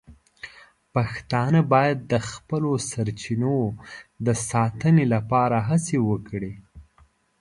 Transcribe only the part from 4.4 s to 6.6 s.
ساتنې لپاره هڅې وکړي.